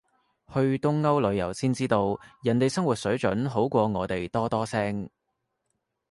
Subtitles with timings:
[0.51, 5.07] 去東歐旅行先知道，人哋生活水準好過我哋多多聲